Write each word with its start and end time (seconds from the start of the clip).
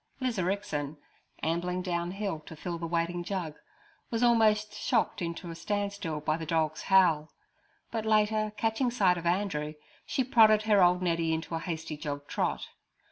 Lizarixin, 0.19 0.97
ambling 1.43 1.83
down 1.83 2.09
hill 2.09 2.39
to 2.47 2.55
fill 2.55 2.79
the 2.79 2.87
waiting 2.87 3.23
jug, 3.23 3.57
was 4.09 4.23
almost 4.23 4.73
shocked 4.73 5.21
into 5.21 5.51
a 5.51 5.55
standstill 5.55 6.21
by 6.21 6.37
the 6.37 6.45
dog's 6.47 6.81
howl; 6.81 7.29
but 7.91 8.03
later 8.03 8.51
catching 8.57 8.89
sight 8.89 9.19
of 9.19 9.27
Andrew, 9.27 9.75
she 10.07 10.23
prodded 10.23 10.63
her 10.63 10.81
old 10.83 11.03
Neddy 11.03 11.35
into 11.35 11.53
a 11.53 11.59
hasty 11.59 11.97
jog 11.97 12.25
trot. 12.25 12.65